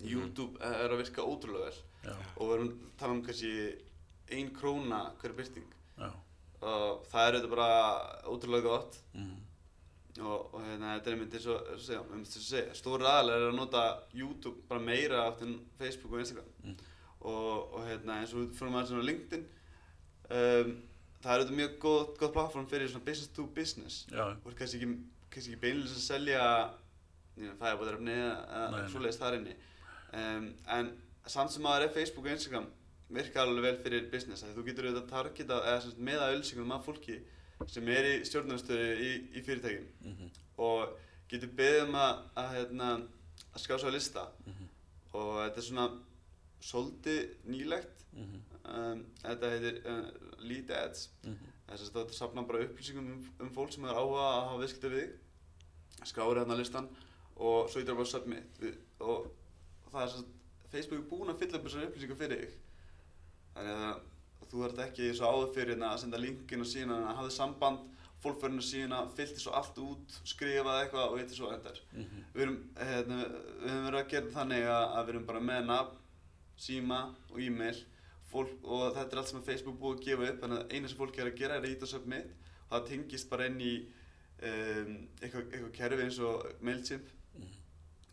[0.00, 1.78] YouTube er að virka ótrúlega vel.
[2.08, 3.52] Já, og við erum að tala um kannski
[4.32, 5.66] ein króna hver byrting
[6.00, 6.10] já,
[6.60, 7.70] og það er auðvitað bara
[8.28, 8.98] ótrúlega gott.
[9.14, 9.38] Mm,
[10.20, 13.40] og, og hérna, þetta er einmitt eins og, segja, einmitt eins og segja, stóri aðalega
[13.40, 13.84] er að nota
[14.16, 16.52] YouTube bara meira átt en Facebook og Instagram.
[16.64, 16.76] Mm.
[17.20, 19.46] og, og hérna, eins og fyrir maður svona LinkedIn
[20.30, 20.74] um,
[21.20, 24.02] það er auðvitað mjög góð, góð plattform fyrir svona business to business.
[24.10, 24.98] Já, og kannski ekki,
[25.32, 26.44] kannski ekki beinlega að selja
[27.60, 28.26] fæðabóðarefni Nei,
[28.60, 29.56] eða svoleiðist þar inni.
[30.10, 30.92] Um, en
[31.30, 32.68] samt sem maður er Facebook og Instagram
[33.14, 37.20] virkar alveg vel fyrir business að þú getur auðvitað targetað eða meða ölsingum af fólki
[37.68, 40.30] sem er í stjórnarnastöðu í, í fyrirtækjum mhm,
[40.64, 40.94] og
[41.30, 42.92] getur beðið um að, að, hérna,
[43.50, 44.70] að ská svo að lista mhm,
[45.12, 45.88] og þetta er svona
[46.60, 48.04] svolítið nýlegt.
[48.12, 50.08] Mhm, um, þetta heitir uh,
[50.44, 51.08] lead ads.
[51.24, 54.62] Mhm, þess að þetta safna bara upplýsingum um, um fólk sem er áhuga að hafa
[54.64, 56.88] viðskipti við skári hérna listan
[57.36, 58.62] og svo yttir bara submit
[59.00, 59.28] og,
[59.84, 60.24] og það er svo
[60.70, 62.58] Facebook er búinn að fylla upp þessar upplýsingar fyrir þig
[63.60, 67.18] þannig að þú ert ekki svo áður fyrir hérna að senda linkin og síðan að
[67.20, 67.84] hafði samband
[68.20, 71.78] fólk fyrir hérna síðan fyllti svo allt út skrifaði eitthvað og eitthvað svo endar.
[71.92, 73.20] Mhm, við erum, hérna,
[73.60, 76.02] við höfum verið að gera þannig að, að við erum bara með nafn,
[76.60, 77.78] síma og e-mail.
[78.30, 80.98] Fólk, og þetta er allt sem Facebook búið að gefa upp þannig að eina sem
[81.00, 82.28] fólk er að gera er að íta submit
[82.68, 83.72] og það tengist bara inn í
[84.46, 87.08] um, eitthvað, eitthvað kerfi eins og MailChimp.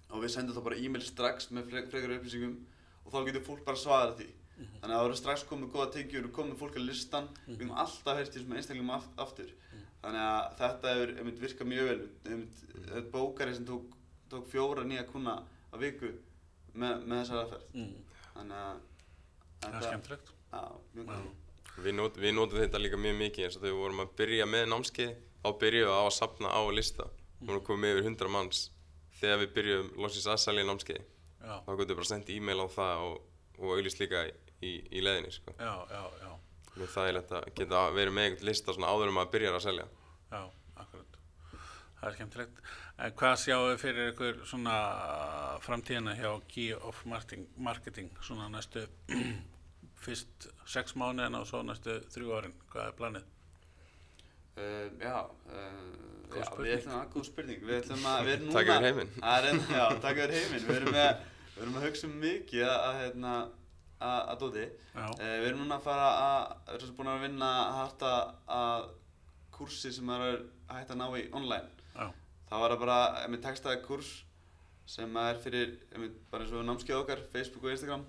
[0.08, 2.56] Og við sendum þá bara e-mail strax með fre frekar upplýsingum
[3.04, 6.28] og þá getur fólk bara svarað því þannig að það eru strax komið góða tengjur
[6.28, 7.30] og komið fólk að listan.
[7.46, 9.54] Við höfum alltaf heyrt í þessum einstaklingum aft aftur.
[10.02, 12.00] Þannig að þetta hefur einmitt virkað mjög vel.
[12.32, 13.98] Einmitt, þetta er bókari sem tók,
[14.32, 16.14] tók fjóra nýja kuna á viku
[16.74, 17.68] með, með þessar aðferð.
[17.74, 18.22] Mm.
[18.38, 18.86] þannig að
[19.58, 20.32] Það er skemmtilegt.
[20.54, 21.12] Já, mjög Já.
[21.18, 21.46] góð
[21.78, 24.46] Við, not, við notum þetta líka mjög mikið eins og þegar við vorum að byrja
[24.50, 25.12] með námskeið
[25.44, 27.06] þá byrjuðum við á að sapna á lista.
[27.38, 28.62] Við vorum komið yfir 100 manns
[29.20, 31.04] þegar við byrjuðum loksins að selja námskeið.
[31.38, 33.20] Já, þá getum við bara sendt e-mail á það og,
[33.62, 34.24] og auðvist líka
[34.64, 35.54] í, í leðinni sko.
[35.60, 36.32] já, já, já,
[36.78, 39.86] Mjög þægilegt að geta verið með einhvern lista svona áður um að byrja að selja
[40.32, 40.42] já,
[40.84, 41.16] akkurat.
[41.98, 42.60] Það er skemmtilegt.
[42.98, 44.76] En hvað sjáu þið fyrir ykkur svona
[45.66, 48.84] framtíðina hjá Key of Marketing, marketing svona næstu
[50.06, 52.56] fyrst sex mánuðina og svo næstu þrjú árin?
[52.74, 53.26] Hvað er planið?
[54.58, 55.18] Uh, já,
[55.54, 58.88] uh, já við ætlum að, góð spurning, við ætlum að, við erum núna Taka yfir
[58.88, 59.12] heiminn.
[59.22, 62.80] að Já, taka yfir heiminn, við erum, með, við erum að hugsa um mikið að,
[62.88, 63.34] að, hérna,
[64.00, 67.24] að, að dóti uh, Við erum núna að fara að, við erum svo búin að
[67.26, 68.12] vinna harta
[68.58, 68.88] að
[69.58, 71.70] kursi sem er hægt að ná í online.
[71.96, 72.08] Já,
[72.48, 72.98] Það var að bara,
[73.34, 74.12] við textaði kurs
[74.88, 75.74] sem er fyrir,
[76.32, 78.06] bara eins og námskeið okkar, Facebook og Instagram.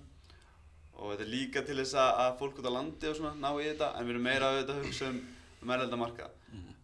[0.99, 3.49] Og þetta er líka til þess að, að fólk út á landi og svona ná
[3.59, 5.19] í þetta en við erum meira auðvitað að hugsa um,
[5.63, 6.29] um erlenda marka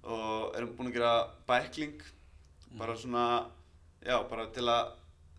[0.06, 1.14] og erum búin að gera
[1.50, 2.04] bækling
[2.80, 3.24] bara svona,
[4.06, 4.92] já, bara til að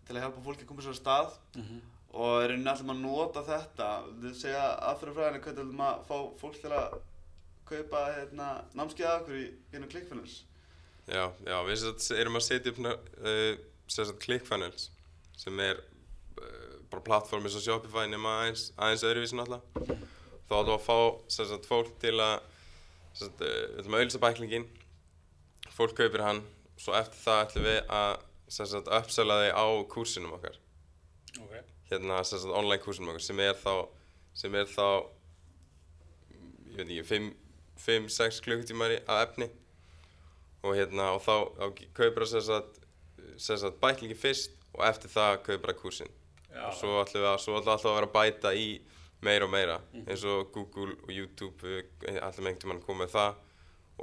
[0.07, 1.33] til að hjálpa fólki að koma sér á stað.
[1.59, 1.79] Mhm,
[2.17, 3.87] og erum náttúrulega að nota þetta.
[4.23, 6.95] Þau segja aðferðafræðinu hvernig við ætlum að fá fólk til að
[7.67, 8.47] kaupa hérna,
[8.79, 10.37] námskeið að okkur í hérna ClickFunnels?
[11.07, 13.53] Já, já, við sem erum að setja upp uh,
[13.91, 14.89] sem ClickFunnels
[15.37, 15.79] sem er
[16.41, 20.01] uh, bara plattform eins og Shopify nema aðeins, aðeins öðruvísi náttúrulega.
[20.47, 20.99] Þá ætlum við að fá
[21.35, 22.35] sem sagt fólk til að
[23.13, 24.69] sem sagt, uh, við ætlum að auðvitað bæklingin
[25.77, 26.43] fólk kaupir hann.
[26.81, 28.13] Svo eftir það ætlum við að
[28.57, 30.55] sem uppsela þig á kursinum okkar.
[31.43, 33.73] Ok, hérna sem sagt online kursinum okkar sem er þá
[34.37, 34.87] sem er þá
[36.73, 37.21] ég veit ekki
[37.77, 39.47] 5-6 klukkutímar í- að efni.
[40.65, 42.79] Og hérna og þá, þá kaupir það sem sagt,
[43.37, 46.09] sem sagt bæklingi fyrst og eftir það kaupir það kursin
[46.51, 48.67] já, og svo ætlum við að, svo ætlum við alltaf að vera að bæta í
[49.25, 49.77] meira og meira.
[50.03, 53.39] Eins og Google og YouTube við ætlum einhvern að koma með það.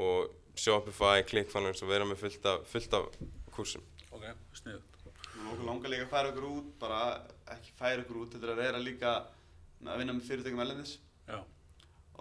[0.05, 3.07] Og Shopify, ClickFunnels og vera með fullt af, fullt af
[3.55, 3.83] kursum
[4.14, 4.23] ok,
[4.55, 4.99] sniðut.
[5.51, 6.99] okkur langar líka að færa okkur út bara
[7.54, 9.12] ekki færa okkur út, þetta er að vera líka
[9.85, 10.96] að vinna með fyrirtækjum erlendis.
[11.28, 11.38] Já,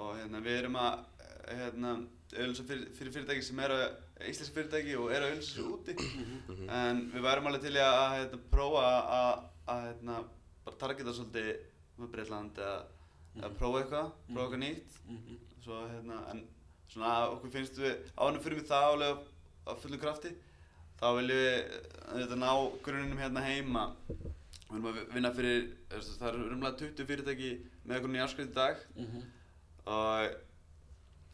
[0.02, 1.04] og hérna, við erum að
[1.48, 1.94] hérna,
[2.34, 3.80] auðvitað fyrir, fyrir fyrirtæki sem eru
[4.30, 5.98] íslensk fyrirtæki og eru að auðvitað úti.
[6.80, 8.88] En við værum alveg til að hérna, prófa
[9.20, 10.18] að, hérna,
[10.66, 11.52] bara targeta svolítið
[12.00, 12.80] með Breitland eða,
[13.40, 15.00] eða prófa eitthvað, prófa eitthvað nýtt.
[15.08, 16.44] Mhm, svo, hérna, en
[16.94, 19.14] svona okkur finnst við ánum fyrir við það álega
[19.64, 20.34] á fullum krafti
[21.00, 21.62] þá viljum við
[22.20, 22.52] þetta, ná
[22.86, 23.86] grunnum hérna heima
[24.74, 25.64] við viljum að vinna fyrir
[26.20, 27.50] það eru umlega 20 fyrirtæki
[27.86, 28.78] með okkur nýjarskrift í dag.
[28.96, 29.24] Mhm,
[29.86, 30.36] og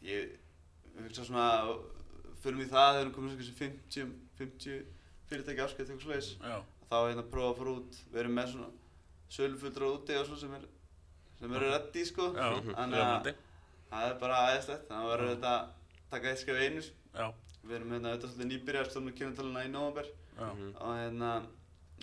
[0.02, 0.36] ég
[0.96, 1.46] við hugsa svona
[2.42, 4.84] fyrir mig það þegar við erum komin svona 50, 50
[5.30, 6.30] fyrirtæki áskrift eitthvað slags
[6.90, 8.70] þá hérna prófa að fara út við erum með svona
[9.30, 10.64] sölufullra úti og svona sem er
[11.40, 12.32] sem eru reddi sko.
[12.74, 13.34] Þannig að-
[13.90, 15.68] það er bara aðeinslegt þannig að verður þetta að
[16.10, 16.82] taka eitt skrif einu.
[17.14, 17.26] Já,
[17.64, 20.06] við erum hérna auðvitað svolítið nýbyrjar stofnum kynnataluna í november
[20.38, 20.48] já,
[20.80, 21.30] og hérna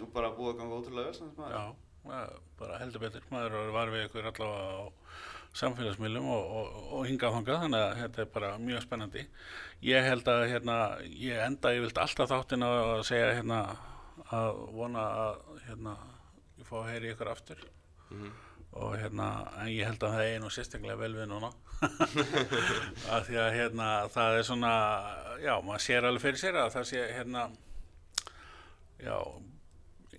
[0.04, 3.24] og bara búið að ganga ótrúlega vel samt maður já, bara heldur betur.
[3.34, 4.86] Maður var við ykkur allavega á
[5.58, 9.24] samfélagsmiðlum og, og, og hingað þangað, þannig að þetta er bara mjög spennandi.
[9.88, 10.76] Ég held að hérna,
[11.10, 13.62] ég enda, ég vilt alltaf þáttin á að segja hérna
[14.34, 15.96] að vona að hérna,
[16.60, 17.64] ég fá að heyri ykkur aftur
[18.08, 18.30] Mhm.
[18.78, 19.26] og hérna,
[19.60, 21.50] en ég held að það er nú sérstaklega vel við núna
[23.16, 24.72] af því að hérna, það er svona
[25.44, 27.44] já, maður sér alveg fyrir sér að það sé hérna
[29.04, 29.18] já,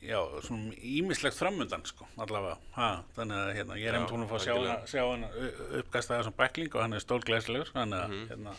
[0.05, 4.31] já, svona ímislegt framundan sko, allavega, ha, þannig að hérna, ég er einmitt hún að
[4.31, 4.89] fá að sjá hana, algjörlega.
[4.93, 8.55] sjá hana u- uppkasta þessum bækling og hann er stólglæslegur, þannig að hérna,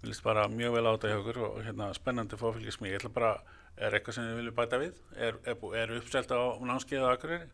[0.00, 3.00] við líst bara mjög vel á þetta hjá okkur og hérna, spennandi fófylgjast mig, ég
[3.02, 3.32] ætla bara
[3.80, 4.96] er eitthvað sem þið viljum bæta við?
[5.16, 6.40] Er, er, er uppselt á
[6.70, 7.48] námskeiðu á Akureyri?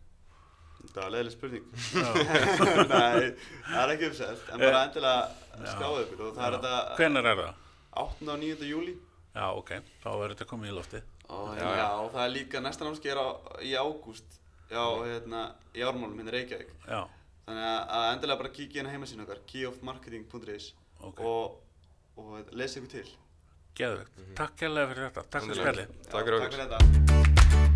[0.86, 1.64] þetta var leðileg spurning
[2.92, 3.30] nei,
[3.66, 7.40] það er ekki uppselt en bara endilega skáðu ykkur og það er þetta Hvenær er
[7.42, 7.62] það?
[8.06, 8.28] 8.
[8.30, 8.66] og 9.
[8.70, 8.94] júli
[9.36, 11.08] Já, ok, þá verður þetta komið í loftið.
[11.28, 11.76] Og, Já, hérna, já.
[11.82, 13.26] já, og það er líka næsta námskeið er á,
[13.62, 15.42] í ágúst já, hérna,
[15.74, 16.72] í ármálum hérna í Reykjavík.
[16.86, 17.00] Já,
[17.46, 21.60] þannig að- að endilega bara kíkja inn á heimasínu okkar keyofmarketing.is ok, og,
[22.16, 23.08] og lesa ykkur til.
[23.76, 24.22] Geðvögt.
[24.34, 25.86] Takk kærlega fyrir þetta, takk fyrir okkur.
[26.10, 27.75] takk fyrir þetta